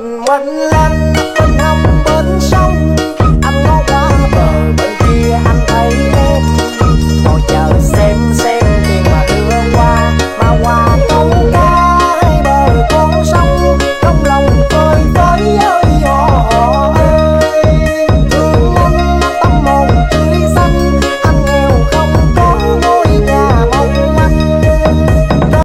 [0.00, 1.09] mình mất lắm